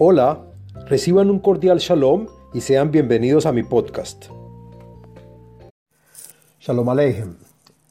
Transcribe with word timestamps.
Hola, 0.00 0.44
reciban 0.86 1.28
un 1.28 1.40
cordial 1.40 1.78
shalom 1.78 2.28
y 2.54 2.60
sean 2.60 2.92
bienvenidos 2.92 3.46
a 3.46 3.52
mi 3.52 3.64
podcast. 3.64 4.26
Shalom 6.60 6.88
Aleichem. 6.88 7.34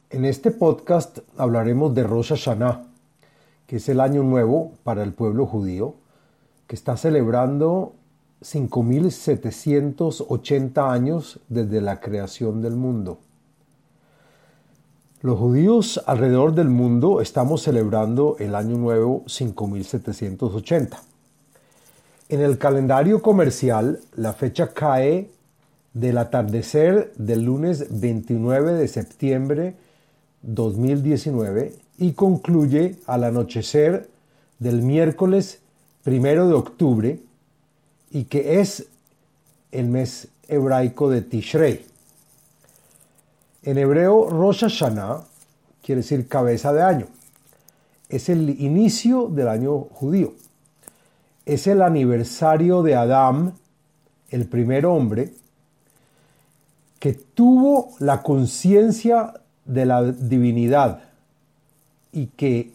En 0.08 0.24
este 0.24 0.50
podcast 0.50 1.18
hablaremos 1.36 1.94
de 1.94 2.04
Rosh 2.04 2.30
Hashanah, 2.30 2.86
que 3.66 3.76
es 3.76 3.90
el 3.90 4.00
año 4.00 4.22
nuevo 4.22 4.72
para 4.84 5.02
el 5.02 5.12
pueblo 5.12 5.44
judío, 5.44 5.96
que 6.66 6.76
está 6.76 6.96
celebrando 6.96 7.92
5.780 8.40 10.90
años 10.90 11.40
desde 11.50 11.82
la 11.82 12.00
creación 12.00 12.62
del 12.62 12.76
mundo. 12.76 13.18
Los 15.20 15.38
judíos 15.38 16.02
alrededor 16.06 16.54
del 16.54 16.70
mundo 16.70 17.20
estamos 17.20 17.60
celebrando 17.60 18.36
el 18.38 18.54
año 18.54 18.78
nuevo 18.78 19.24
5780. 19.26 21.02
En 22.30 22.42
el 22.42 22.58
calendario 22.58 23.22
comercial, 23.22 24.00
la 24.16 24.34
fecha 24.34 24.74
cae 24.74 25.30
del 25.94 26.18
atardecer 26.18 27.14
del 27.16 27.44
lunes 27.44 27.86
29 27.88 28.74
de 28.74 28.86
septiembre 28.86 29.76
2019 30.42 31.74
y 31.96 32.12
concluye 32.12 32.96
al 33.06 33.24
anochecer 33.24 34.10
del 34.58 34.82
miércoles 34.82 35.60
1 36.04 36.48
de 36.48 36.52
octubre 36.52 37.18
y 38.10 38.24
que 38.24 38.60
es 38.60 38.88
el 39.72 39.86
mes 39.86 40.28
hebraico 40.48 41.08
de 41.08 41.22
Tishrei. 41.22 41.86
En 43.62 43.78
hebreo, 43.78 44.28
Rosh 44.28 44.64
Hashanah 44.64 45.24
quiere 45.82 46.02
decir 46.02 46.28
cabeza 46.28 46.74
de 46.74 46.82
año. 46.82 47.06
Es 48.10 48.28
el 48.28 48.50
inicio 48.60 49.28
del 49.28 49.48
año 49.48 49.78
judío 49.78 50.34
es 51.48 51.66
el 51.66 51.80
aniversario 51.80 52.82
de 52.82 52.94
Adán, 52.94 53.54
el 54.28 54.46
primer 54.46 54.84
hombre, 54.84 55.32
que 56.98 57.14
tuvo 57.14 57.94
la 58.00 58.22
conciencia 58.22 59.32
de 59.64 59.86
la 59.86 60.02
divinidad 60.12 61.04
y 62.12 62.26
que 62.26 62.72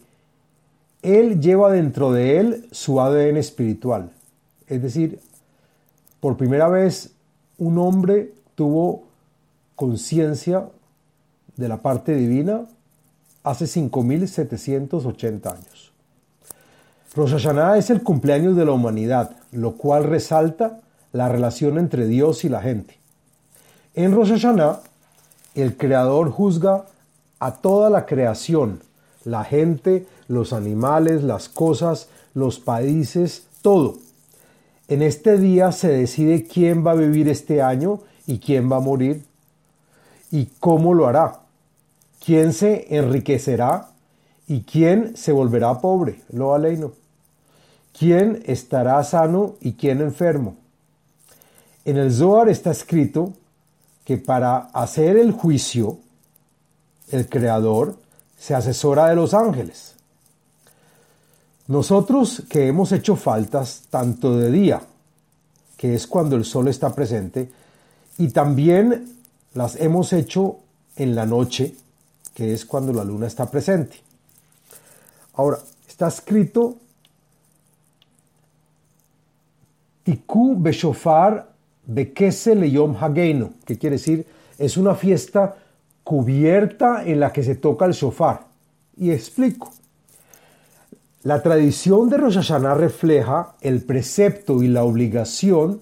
él 1.02 1.40
lleva 1.40 1.70
dentro 1.70 2.12
de 2.12 2.40
él 2.40 2.68
su 2.72 3.00
ADN 3.00 3.36
espiritual. 3.36 4.10
Es 4.66 4.82
decir, 4.82 5.20
por 6.18 6.36
primera 6.36 6.66
vez 6.66 7.12
un 7.58 7.78
hombre 7.78 8.32
tuvo 8.56 9.04
conciencia 9.76 10.68
de 11.56 11.68
la 11.68 11.80
parte 11.80 12.16
divina 12.16 12.66
hace 13.44 13.66
5.780 13.66 15.52
años. 15.52 15.93
Rosh 17.16 17.46
es 17.76 17.90
el 17.90 18.02
cumpleaños 18.02 18.56
de 18.56 18.64
la 18.64 18.72
humanidad, 18.72 19.36
lo 19.52 19.76
cual 19.76 20.02
resalta 20.02 20.80
la 21.12 21.28
relación 21.28 21.78
entre 21.78 22.08
Dios 22.08 22.44
y 22.44 22.48
la 22.48 22.60
gente. 22.60 22.98
En 23.94 24.12
Rosh 24.12 24.44
el 25.54 25.76
Creador 25.76 26.32
juzga 26.32 26.86
a 27.38 27.52
toda 27.52 27.88
la 27.88 28.04
creación, 28.04 28.80
la 29.22 29.44
gente, 29.44 30.08
los 30.26 30.52
animales, 30.52 31.22
las 31.22 31.48
cosas, 31.48 32.08
los 32.34 32.58
países, 32.58 33.44
todo. 33.62 33.98
En 34.88 35.00
este 35.00 35.38
día 35.38 35.70
se 35.70 35.88
decide 35.88 36.48
quién 36.48 36.84
va 36.84 36.92
a 36.92 36.96
vivir 36.96 37.28
este 37.28 37.62
año 37.62 38.00
y 38.26 38.40
quién 38.40 38.70
va 38.70 38.78
a 38.78 38.80
morir 38.80 39.24
y 40.32 40.46
cómo 40.58 40.94
lo 40.94 41.06
hará, 41.06 41.42
quién 42.24 42.52
se 42.52 42.92
enriquecerá 42.96 43.90
y 44.48 44.62
quién 44.62 45.16
se 45.16 45.30
volverá 45.30 45.80
pobre, 45.80 46.20
lo 46.32 46.54
aleino 46.54 47.03
quién 47.96 48.42
estará 48.46 49.02
sano 49.04 49.54
y 49.60 49.74
quién 49.74 50.00
enfermo. 50.00 50.56
En 51.84 51.96
el 51.96 52.12
Zohar 52.12 52.48
está 52.48 52.70
escrito 52.70 53.32
que 54.04 54.18
para 54.18 54.56
hacer 54.72 55.16
el 55.16 55.32
juicio, 55.32 55.98
el 57.10 57.28
Creador 57.28 57.96
se 58.38 58.54
asesora 58.54 59.06
de 59.06 59.16
los 59.16 59.32
ángeles. 59.32 59.94
Nosotros 61.66 62.42
que 62.48 62.66
hemos 62.66 62.92
hecho 62.92 63.16
faltas 63.16 63.84
tanto 63.88 64.36
de 64.36 64.50
día, 64.50 64.82
que 65.76 65.94
es 65.94 66.06
cuando 66.06 66.36
el 66.36 66.44
sol 66.44 66.68
está 66.68 66.94
presente, 66.94 67.50
y 68.18 68.28
también 68.28 69.16
las 69.54 69.76
hemos 69.76 70.12
hecho 70.12 70.58
en 70.96 71.14
la 71.14 71.26
noche, 71.26 71.74
que 72.34 72.52
es 72.52 72.66
cuando 72.66 72.92
la 72.92 73.04
luna 73.04 73.26
está 73.26 73.50
presente. 73.50 73.96
Ahora, 75.34 75.58
está 75.88 76.08
escrito 76.08 76.76
Tiku 80.04 80.54
Beshofar 80.56 81.48
Bekese 81.86 82.54
Leyom 82.54 82.94
Hageinu, 82.94 83.52
que 83.64 83.76
quiere 83.76 83.96
decir 83.96 84.26
es 84.58 84.76
una 84.76 84.94
fiesta 84.94 85.56
cubierta 86.04 87.04
en 87.04 87.20
la 87.20 87.32
que 87.32 87.42
se 87.42 87.56
toca 87.56 87.86
el 87.86 87.92
shofar. 87.92 88.46
Y 88.96 89.10
explico. 89.10 89.72
La 91.22 91.42
tradición 91.42 92.10
de 92.10 92.18
Rosh 92.18 92.50
refleja 92.76 93.54
el 93.62 93.82
precepto 93.82 94.62
y 94.62 94.68
la 94.68 94.84
obligación 94.84 95.80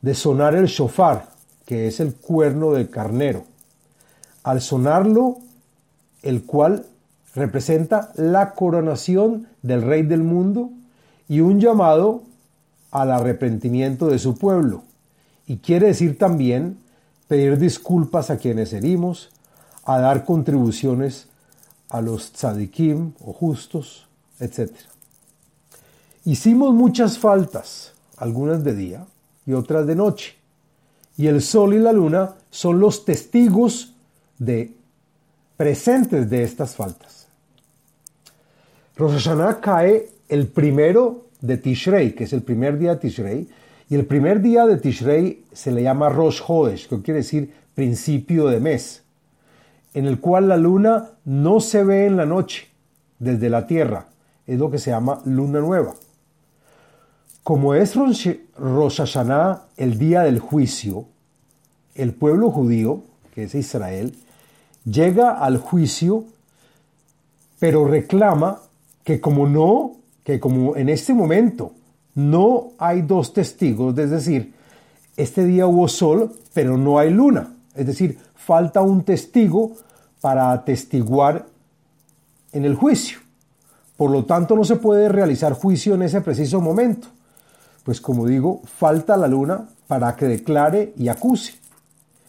de 0.00 0.14
sonar 0.14 0.54
el 0.54 0.66
shofar, 0.66 1.28
que 1.66 1.86
es 1.86 2.00
el 2.00 2.14
cuerno 2.14 2.72
del 2.72 2.88
carnero. 2.88 3.44
Al 4.42 4.62
sonarlo, 4.62 5.36
el 6.22 6.44
cual 6.44 6.86
representa 7.34 8.10
la 8.16 8.54
coronación 8.54 9.48
del 9.62 9.82
rey 9.82 10.02
del 10.02 10.22
mundo 10.22 10.70
y 11.28 11.40
un 11.40 11.60
llamado 11.60 12.22
al 12.94 13.10
arrepentimiento 13.10 14.06
de 14.06 14.20
su 14.20 14.38
pueblo. 14.38 14.84
Y 15.48 15.56
quiere 15.56 15.88
decir 15.88 16.16
también 16.16 16.78
pedir 17.26 17.58
disculpas 17.58 18.30
a 18.30 18.38
quienes 18.38 18.72
herimos, 18.72 19.30
a 19.84 19.98
dar 19.98 20.24
contribuciones 20.24 21.26
a 21.90 22.00
los 22.00 22.32
tzadikim 22.32 23.12
o 23.20 23.32
justos, 23.32 24.06
etc. 24.38 24.70
Hicimos 26.24 26.72
muchas 26.72 27.18
faltas, 27.18 27.92
algunas 28.16 28.62
de 28.62 28.76
día 28.76 29.06
y 29.44 29.54
otras 29.54 29.88
de 29.88 29.96
noche, 29.96 30.36
y 31.16 31.26
el 31.26 31.42
sol 31.42 31.74
y 31.74 31.80
la 31.80 31.92
luna 31.92 32.34
son 32.50 32.78
los 32.78 33.04
testigos 33.04 33.92
de 34.38 34.72
presentes 35.56 36.30
de 36.30 36.44
estas 36.44 36.76
faltas. 36.76 37.26
Rosh 38.96 39.28
cae 39.60 40.10
el 40.28 40.46
primero 40.46 41.23
de 41.44 41.58
Tishrei, 41.58 42.14
que 42.14 42.24
es 42.24 42.32
el 42.32 42.42
primer 42.42 42.78
día 42.78 42.94
de 42.94 43.00
Tishrei, 43.00 43.48
y 43.90 43.94
el 43.94 44.06
primer 44.06 44.40
día 44.40 44.66
de 44.66 44.78
Tishrei 44.78 45.44
se 45.52 45.70
le 45.72 45.82
llama 45.82 46.08
Rosh 46.08 46.40
Hodesh, 46.46 46.88
que 46.88 47.02
quiere 47.02 47.18
decir 47.18 47.52
principio 47.74 48.48
de 48.48 48.60
mes, 48.60 49.02
en 49.92 50.06
el 50.06 50.20
cual 50.20 50.48
la 50.48 50.56
luna 50.56 51.10
no 51.26 51.60
se 51.60 51.84
ve 51.84 52.06
en 52.06 52.16
la 52.16 52.24
noche 52.24 52.68
desde 53.18 53.50
la 53.50 53.66
tierra, 53.66 54.06
es 54.46 54.58
lo 54.58 54.70
que 54.70 54.78
se 54.78 54.90
llama 54.90 55.20
luna 55.26 55.60
nueva. 55.60 55.94
Como 57.42 57.74
es 57.74 57.94
Rosh 57.94 58.96
Hashanah 58.96 59.64
el 59.76 59.98
día 59.98 60.22
del 60.22 60.38
juicio, 60.38 61.04
el 61.94 62.14
pueblo 62.14 62.50
judío, 62.50 63.02
que 63.34 63.44
es 63.44 63.54
Israel, 63.54 64.16
llega 64.86 65.32
al 65.32 65.58
juicio, 65.58 66.24
pero 67.58 67.86
reclama 67.86 68.60
que 69.04 69.20
como 69.20 69.46
no 69.46 70.03
que 70.24 70.40
como 70.40 70.74
en 70.74 70.88
este 70.88 71.14
momento 71.14 71.72
no 72.14 72.70
hay 72.78 73.02
dos 73.02 73.32
testigos, 73.32 73.96
es 73.98 74.10
decir, 74.10 74.54
este 75.16 75.44
día 75.44 75.66
hubo 75.66 75.86
sol, 75.86 76.32
pero 76.52 76.76
no 76.76 76.98
hay 76.98 77.10
luna, 77.10 77.54
es 77.74 77.86
decir, 77.86 78.18
falta 78.34 78.82
un 78.82 79.04
testigo 79.04 79.72
para 80.20 80.52
atestiguar 80.52 81.46
en 82.52 82.64
el 82.64 82.74
juicio. 82.74 83.18
Por 83.96 84.10
lo 84.10 84.24
tanto, 84.24 84.56
no 84.56 84.64
se 84.64 84.76
puede 84.76 85.08
realizar 85.08 85.52
juicio 85.52 85.94
en 85.94 86.02
ese 86.02 86.20
preciso 86.20 86.60
momento. 86.60 87.08
Pues 87.84 88.00
como 88.00 88.26
digo, 88.26 88.62
falta 88.64 89.16
la 89.16 89.28
luna 89.28 89.68
para 89.86 90.16
que 90.16 90.26
declare 90.26 90.94
y 90.96 91.08
acuse. 91.08 91.54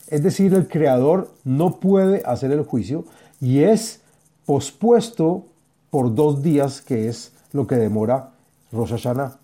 Es 0.07 0.21
decir, 0.21 0.53
el 0.53 0.67
creador 0.67 1.31
no 1.43 1.79
puede 1.79 2.21
hacer 2.25 2.51
el 2.51 2.63
juicio 2.63 3.05
y 3.41 3.63
es 3.63 4.01
pospuesto 4.45 5.45
por 5.89 6.13
dos 6.13 6.43
días, 6.43 6.81
que 6.81 7.07
es 7.07 7.31
lo 7.55 7.65
que 7.65 7.75
demora 7.75 8.31
Rosh 8.71 8.91
Hashanah. 8.91 9.37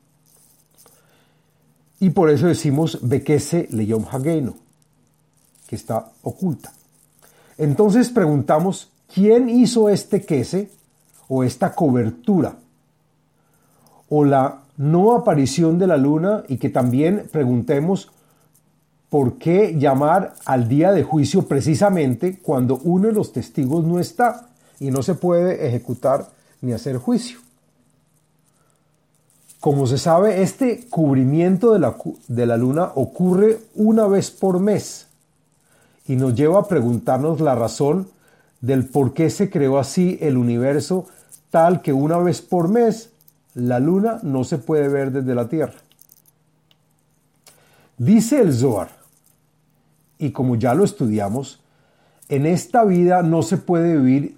Y 1.99 2.09
por 2.09 2.29
eso 2.29 2.47
decimos 2.47 2.99
Bekese 3.01 3.67
Leyom 3.71 4.05
Hageno, 4.11 4.55
que 5.67 5.75
está 5.75 6.11
oculta. 6.23 6.73
Entonces 7.57 8.09
preguntamos, 8.09 8.91
¿quién 9.13 9.49
hizo 9.49 9.87
este 9.87 10.25
quese 10.25 10.69
o 11.29 11.43
esta 11.43 11.73
cobertura? 11.73 12.55
O 14.09 14.25
la 14.25 14.63
no 14.77 15.13
aparición 15.13 15.79
de 15.79 15.87
la 15.87 15.95
luna 15.95 16.43
y 16.49 16.57
que 16.57 16.69
también 16.69 17.29
preguntemos 17.31 18.11
por 19.09 19.37
qué 19.37 19.75
llamar 19.77 20.33
al 20.45 20.67
día 20.67 20.91
de 20.91 21.03
juicio 21.03 21.47
precisamente 21.47 22.39
cuando 22.39 22.77
uno 22.83 23.07
de 23.07 23.13
los 23.13 23.31
testigos 23.31 23.85
no 23.85 23.99
está 23.99 24.49
y 24.79 24.89
no 24.89 25.03
se 25.03 25.13
puede 25.13 25.67
ejecutar 25.67 26.29
ni 26.61 26.73
hacer 26.73 26.97
juicio. 26.97 27.39
Como 29.61 29.85
se 29.85 29.99
sabe, 29.99 30.41
este 30.41 30.87
cubrimiento 30.89 31.71
de 31.71 31.79
la, 31.79 31.95
de 32.27 32.45
la 32.47 32.57
luna 32.57 32.91
ocurre 32.95 33.59
una 33.75 34.07
vez 34.07 34.31
por 34.31 34.59
mes 34.59 35.07
y 36.07 36.15
nos 36.15 36.35
lleva 36.35 36.59
a 36.59 36.67
preguntarnos 36.67 37.39
la 37.39 37.55
razón 37.55 38.07
del 38.59 38.85
por 38.85 39.13
qué 39.13 39.29
se 39.29 39.49
creó 39.49 39.77
así 39.77 40.17
el 40.19 40.35
universo 40.35 41.05
tal 41.51 41.83
que 41.83 41.93
una 41.93 42.17
vez 42.17 42.41
por 42.41 42.69
mes 42.69 43.11
la 43.53 43.79
luna 43.79 44.19
no 44.23 44.43
se 44.43 44.57
puede 44.57 44.87
ver 44.87 45.11
desde 45.11 45.35
la 45.35 45.47
Tierra. 45.47 45.75
Dice 47.99 48.41
el 48.41 48.53
Zohar, 48.53 48.89
y 50.17 50.31
como 50.31 50.55
ya 50.55 50.73
lo 50.73 50.83
estudiamos, 50.83 51.59
en 52.29 52.47
esta 52.47 52.83
vida 52.83 53.21
no 53.21 53.43
se 53.43 53.57
puede 53.57 53.97
vivir 53.97 54.37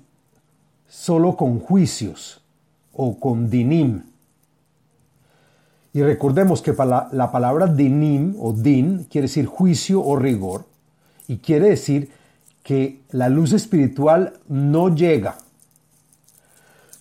solo 0.89 1.37
con 1.37 1.59
juicios 1.59 2.41
o 2.91 3.17
con 3.19 3.49
dinim. 3.49 4.01
Y 5.94 6.01
recordemos 6.01 6.63
que 6.63 6.74
la 6.74 7.31
palabra 7.31 7.68
dinim 7.68 8.36
o 8.40 8.51
din 8.51 9.06
quiere 9.06 9.28
decir 9.28 9.45
juicio 9.45 10.04
o 10.04 10.16
rigor 10.16 10.66
y 11.28 11.38
quiere 11.38 11.69
decir 11.69 12.12
que 12.63 13.01
la 13.12 13.30
luz 13.30 13.54
espiritual 13.54 14.34
no 14.48 14.94
llega. 14.94 15.38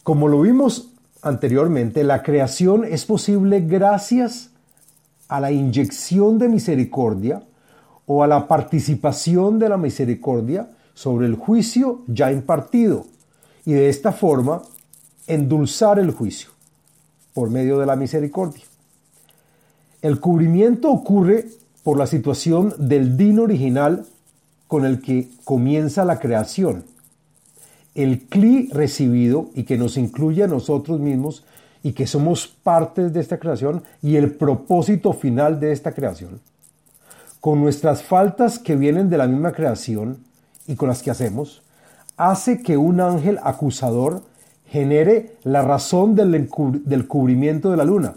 Como 0.03 0.29
lo 0.29 0.43
vimos 0.43 0.91
anteriormente, 1.23 2.05
la 2.05 2.23
creación 2.23 2.85
es 2.85 3.06
posible 3.06 3.61
gracias 3.61 4.50
a 5.29 5.41
la 5.41 5.53
inyección 5.53 6.39
de 6.39 6.49
misericordia 6.49 7.43
o 8.06 8.23
a 8.23 8.27
la 8.27 8.47
participación 8.49 9.59
de 9.59 9.69
la 9.69 9.79
misericordia 9.79 10.69
sobre 10.93 11.27
el 11.27 11.37
juicio 11.37 12.03
ya 12.09 12.31
impartido 12.31 13.06
y 13.65 13.73
de 13.73 13.89
esta 13.89 14.12
forma 14.12 14.62
endulzar 15.27 15.99
el 15.99 16.11
juicio 16.11 16.50
por 17.33 17.49
medio 17.49 17.79
de 17.79 17.87
la 17.87 17.97
misericordia. 17.97 18.65
El 20.02 20.19
cubrimiento 20.19 20.90
ocurre 20.90 21.46
por 21.84 21.96
la 21.96 22.08
situación 22.08 22.75
del 22.76 23.16
din 23.16 23.38
original 23.38 24.04
con 24.66 24.84
el 24.84 25.00
que 25.00 25.28
comienza 25.44 26.04
la 26.04 26.19
creación. 26.19 26.84
El 27.94 28.22
cli 28.22 28.69
recibido 28.72 29.50
y 29.54 29.62
que 29.62 29.78
nos 29.78 29.96
incluye 29.96 30.43
a 30.43 30.49
nosotros 30.49 30.99
mismos 30.99 31.44
y 31.84 31.93
que 31.93 32.08
somos 32.08 32.49
partes 32.49 33.12
de 33.12 33.20
esta 33.20 33.38
creación 33.38 33.84
y 34.02 34.16
el 34.16 34.32
propósito 34.32 35.12
final 35.12 35.60
de 35.60 35.70
esta 35.70 35.93
creación. 35.93 36.40
Con 37.40 37.60
nuestras 37.60 38.02
faltas 38.02 38.58
que 38.58 38.75
vienen 38.75 39.08
de 39.08 39.19
la 39.19 39.28
misma 39.28 39.52
creación 39.52 40.19
y 40.66 40.75
con 40.75 40.88
las 40.88 41.02
que 41.02 41.10
hacemos, 41.12 41.62
hace 42.16 42.60
que 42.60 42.76
un 42.76 43.00
ángel 43.00 43.38
acusador 43.43 44.22
genere 44.66 45.37
la 45.44 45.62
razón 45.62 46.16
del, 46.16 46.48
del 46.84 47.06
cubrimiento 47.06 47.70
de 47.70 47.76
la 47.76 47.84
luna, 47.84 48.14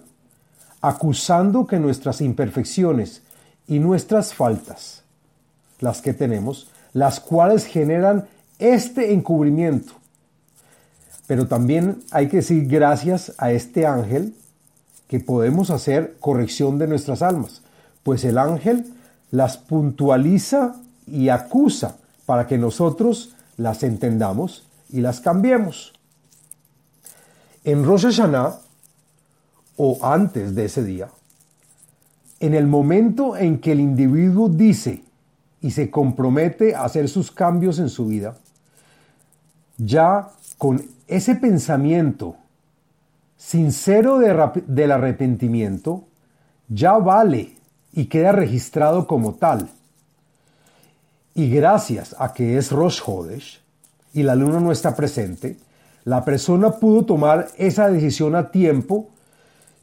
acusando 0.81 1.67
que 1.67 1.79
nuestras 1.79 2.21
imperfecciones 2.21 3.21
y 3.67 3.79
nuestras 3.79 4.33
faltas, 4.33 5.03
las 5.79 6.01
que 6.01 6.13
tenemos, 6.13 6.67
las 6.93 7.19
cuales 7.19 7.65
generan 7.65 8.27
este 8.59 9.13
encubrimiento. 9.13 9.93
Pero 11.27 11.47
también 11.47 12.03
hay 12.11 12.27
que 12.27 12.37
decir 12.37 12.67
gracias 12.67 13.33
a 13.37 13.51
este 13.51 13.85
ángel 13.85 14.35
que 15.07 15.19
podemos 15.19 15.69
hacer 15.69 16.15
corrección 16.19 16.77
de 16.77 16.87
nuestras 16.87 17.21
almas, 17.21 17.61
pues 18.03 18.23
el 18.23 18.37
ángel 18.37 18.93
las 19.31 19.57
puntualiza 19.57 20.75
y 21.07 21.29
acusa 21.29 21.97
para 22.25 22.47
que 22.47 22.57
nosotros 22.57 23.35
las 23.57 23.83
entendamos 23.83 24.63
y 24.89 25.01
las 25.01 25.19
cambiemos. 25.19 25.93
En 27.63 27.83
Rosh 27.83 28.03
Hashanah, 28.03 28.59
o 29.77 29.99
antes 30.01 30.55
de 30.55 30.65
ese 30.65 30.83
día, 30.83 31.09
en 32.39 32.53
el 32.53 32.67
momento 32.67 33.37
en 33.37 33.59
que 33.59 33.71
el 33.71 33.79
individuo 33.79 34.49
dice 34.49 35.03
y 35.61 35.71
se 35.71 35.89
compromete 35.89 36.75
a 36.75 36.83
hacer 36.83 37.09
sus 37.09 37.31
cambios 37.31 37.79
en 37.79 37.89
su 37.89 38.07
vida, 38.07 38.37
ya 39.77 40.29
con 40.57 40.85
ese 41.07 41.35
pensamiento 41.35 42.35
sincero 43.37 44.19
del 44.19 44.91
arrepentimiento, 44.91 46.05
ya 46.67 46.93
vale 46.97 47.55
y 47.93 48.05
queda 48.05 48.31
registrado 48.31 49.07
como 49.07 49.35
tal. 49.35 49.69
Y 51.33 51.49
gracias 51.49 52.15
a 52.17 52.33
que 52.33 52.57
es 52.57 52.71
Rosh 52.71 53.01
Hodesh 53.05 53.61
y 54.13 54.23
la 54.23 54.35
luna 54.35 54.59
no 54.59 54.71
está 54.71 54.95
presente, 54.95 55.57
la 56.05 56.23
persona 56.23 56.71
pudo 56.71 57.05
tomar 57.05 57.49
esa 57.57 57.89
decisión 57.89 58.35
a 58.35 58.51
tiempo, 58.51 59.09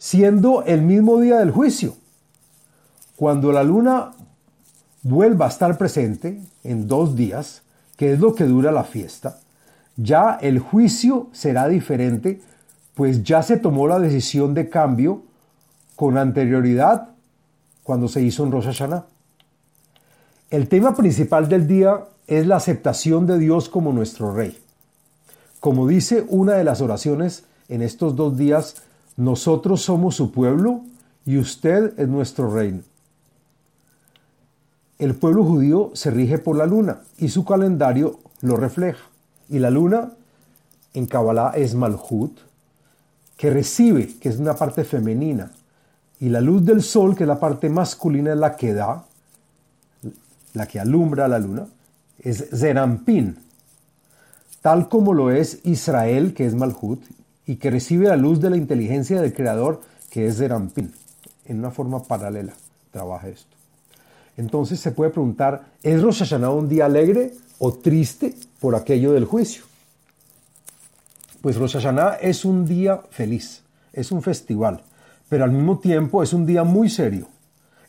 siendo 0.02 0.64
el 0.64 0.82
mismo 0.82 1.20
día 1.20 1.38
del 1.38 1.52
juicio. 1.52 1.94
Cuando 3.14 3.52
la 3.52 3.62
luna 3.62 4.10
vuelva 5.04 5.46
a 5.46 5.48
estar 5.48 5.78
presente 5.78 6.42
en 6.64 6.88
dos 6.88 7.14
días, 7.14 7.62
que 7.96 8.12
es 8.12 8.18
lo 8.18 8.34
que 8.34 8.42
dura 8.42 8.72
la 8.72 8.82
fiesta, 8.82 9.38
ya 9.96 10.40
el 10.42 10.58
juicio 10.58 11.28
será 11.30 11.68
diferente, 11.68 12.40
pues 12.94 13.22
ya 13.22 13.44
se 13.44 13.58
tomó 13.58 13.86
la 13.86 14.00
decisión 14.00 14.54
de 14.54 14.68
cambio 14.68 15.22
con 15.94 16.18
anterioridad 16.18 17.10
cuando 17.84 18.08
se 18.08 18.22
hizo 18.22 18.42
en 18.42 18.50
Rosh 18.50 18.64
Hashanah. 18.64 19.06
El 20.50 20.66
tema 20.68 20.96
principal 20.96 21.48
del 21.48 21.68
día 21.68 22.06
es 22.26 22.48
la 22.48 22.56
aceptación 22.56 23.24
de 23.28 23.38
Dios 23.38 23.68
como 23.68 23.92
nuestro 23.92 24.34
Rey. 24.34 24.58
Como 25.60 25.86
dice 25.86 26.24
una 26.26 26.54
de 26.54 26.64
las 26.64 26.80
oraciones 26.80 27.44
en 27.68 27.82
estos 27.82 28.16
dos 28.16 28.36
días, 28.36 28.82
nosotros 29.16 29.82
somos 29.82 30.16
su 30.16 30.32
pueblo 30.32 30.82
y 31.24 31.38
usted 31.38 31.98
es 31.98 32.08
nuestro 32.08 32.52
reino. 32.52 32.82
El 34.98 35.14
pueblo 35.14 35.44
judío 35.44 35.90
se 35.94 36.10
rige 36.10 36.38
por 36.38 36.56
la 36.56 36.66
luna 36.66 37.00
y 37.18 37.28
su 37.28 37.44
calendario 37.44 38.20
lo 38.40 38.56
refleja. 38.56 39.04
Y 39.48 39.58
la 39.58 39.70
luna 39.70 40.12
en 40.94 41.06
Kabbalah 41.06 41.52
es 41.56 41.74
Malhut, 41.74 42.38
que 43.36 43.50
recibe, 43.50 44.16
que 44.18 44.28
es 44.28 44.36
una 44.36 44.54
parte 44.54 44.84
femenina. 44.84 45.50
Y 46.20 46.28
la 46.28 46.40
luz 46.40 46.64
del 46.64 46.82
sol, 46.82 47.16
que 47.16 47.24
es 47.24 47.28
la 47.28 47.40
parte 47.40 47.68
masculina, 47.68 48.32
es 48.32 48.38
la 48.38 48.56
que 48.56 48.72
da, 48.72 49.04
la 50.54 50.66
que 50.66 50.78
alumbra 50.78 51.26
la 51.26 51.38
luna, 51.38 51.66
es 52.20 52.48
Zerampin, 52.54 53.36
tal 54.60 54.88
como 54.88 55.12
lo 55.12 55.30
es 55.32 55.60
Israel, 55.64 56.34
que 56.34 56.46
es 56.46 56.54
Malhut, 56.54 57.02
y 57.46 57.56
que 57.56 57.70
recibe 57.70 58.08
la 58.08 58.16
luz 58.16 58.40
de 58.40 58.50
la 58.50 58.56
inteligencia 58.56 59.20
del 59.20 59.32
Creador, 59.32 59.80
que 60.10 60.26
es 60.26 60.38
Zerampin. 60.38 60.92
En 61.44 61.58
una 61.58 61.70
forma 61.70 62.02
paralela 62.02 62.54
trabaja 62.90 63.28
esto. 63.28 63.56
Entonces 64.36 64.80
se 64.80 64.92
puede 64.92 65.10
preguntar, 65.10 65.64
¿es 65.82 66.00
Rosh 66.02 66.20
Hashanah 66.20 66.50
un 66.50 66.68
día 66.68 66.86
alegre 66.86 67.32
o 67.58 67.72
triste 67.72 68.34
por 68.60 68.74
aquello 68.74 69.12
del 69.12 69.24
juicio? 69.24 69.64
Pues 71.40 71.56
Rosh 71.56 71.74
Hashanah 71.74 72.14
es 72.20 72.44
un 72.44 72.64
día 72.64 73.02
feliz, 73.10 73.62
es 73.92 74.12
un 74.12 74.22
festival, 74.22 74.82
pero 75.28 75.44
al 75.44 75.50
mismo 75.50 75.78
tiempo 75.78 76.22
es 76.22 76.32
un 76.32 76.46
día 76.46 76.64
muy 76.64 76.88
serio. 76.88 77.28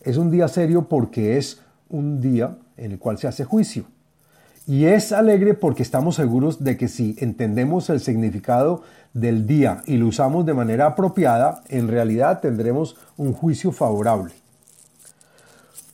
Es 0.01 0.17
un 0.17 0.31
día 0.31 0.48
serio 0.48 0.89
porque 0.89 1.38
es 1.38 1.62
un 1.89 2.19
día 2.19 2.57
en 2.75 2.93
el 2.93 3.00
cual 3.00 3.17
se 3.17 3.27
hace 3.27 3.45
juicio. 3.45 3.86
Y 4.65 4.86
es 4.86 5.12
alegre 5.12 5.55
porque 5.55 5.84
estamos 5.84 6.15
seguros 6.15 6.63
de 6.63 6.77
que 6.77 6.88
si 6.88 7.17
entendemos 7.20 7.89
el 7.89 8.00
significado 8.00 8.84
del 9.13 9.46
día 9.46 9.84
y 9.86 9.98
lo 9.98 10.08
usamos 10.08 10.46
de 10.46 10.53
manera 10.53 10.86
apropiada, 10.88 11.63
en 11.67 11.89
realidad 11.89 12.39
tendremos 12.39 12.96
un 13.17 13.34
juicio 13.34 13.74
favorable. 13.74 14.32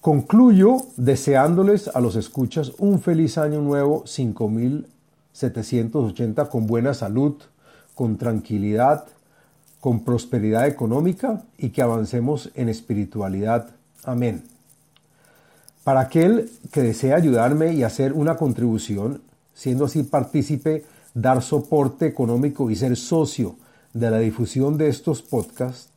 Concluyo 0.01 0.77
deseándoles 0.97 1.87
a 1.89 1.99
los 1.99 2.15
escuchas 2.15 2.73
un 2.77 3.01
feliz 3.01 3.39
año 3.39 3.59
nuevo 3.61 4.03
5780 4.05 6.49
con 6.49 6.67
buena 6.67 6.93
salud, 6.93 7.37
con 7.95 8.17
tranquilidad, 8.17 9.05
con 9.79 10.05
prosperidad 10.05 10.67
económica 10.67 11.41
y 11.57 11.69
que 11.69 11.81
avancemos 11.81 12.51
en 12.53 12.69
espiritualidad. 12.69 13.71
Amén. 14.03 14.43
Para 15.89 16.01
aquel 16.01 16.51
que 16.71 16.83
desea 16.83 17.15
ayudarme 17.15 17.73
y 17.73 17.81
hacer 17.81 18.13
una 18.13 18.37
contribución, 18.37 19.23
siendo 19.55 19.85
así 19.85 20.03
partícipe, 20.03 20.85
dar 21.15 21.41
soporte 21.41 22.05
económico 22.05 22.69
y 22.69 22.75
ser 22.75 22.95
socio 22.95 23.55
de 23.95 24.11
la 24.11 24.19
difusión 24.19 24.77
de 24.77 24.87
estos 24.87 25.23
podcasts, 25.23 25.89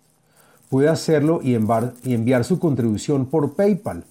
puede 0.70 0.88
hacerlo 0.88 1.40
y 1.42 1.50
y 2.04 2.14
enviar 2.14 2.44
su 2.44 2.58
contribución 2.58 3.26
por 3.26 3.52
PayPal 3.52 4.04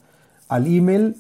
al 0.50 0.67
email 0.67 1.15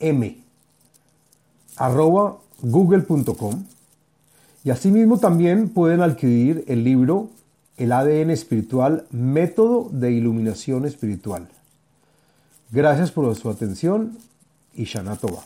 m 0.00 0.38
arroba 1.78 2.36
google.com 2.60 3.64
y 4.64 4.70
asimismo 4.70 5.16
también 5.16 5.70
pueden 5.70 6.02
adquirir 6.02 6.62
el 6.68 6.84
libro 6.84 7.30
el 7.80 7.92
ADN 7.92 8.30
espiritual, 8.30 9.06
método 9.10 9.88
de 9.90 10.12
iluminación 10.12 10.84
espiritual. 10.84 11.48
Gracias 12.70 13.10
por 13.10 13.34
su 13.34 13.48
atención 13.48 14.18
y 14.74 14.84
Shana 14.84 15.16
Tova. 15.16 15.42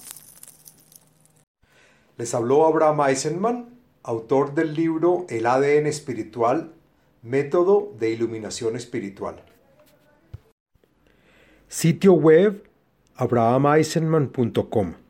Les 2.18 2.34
habló 2.34 2.66
Abraham 2.66 3.00
Eisenman 3.08 3.74
autor 4.02 4.54
del 4.54 4.74
libro 4.74 5.26
El 5.30 5.46
ADN 5.46 5.86
espiritual, 5.86 6.72
método 7.22 7.92
de 7.98 8.10
iluminación 8.10 8.76
espiritual. 8.76 9.42
Sitio 11.68 12.12
web 12.12 12.64
abrahameisenman.com 13.14 15.03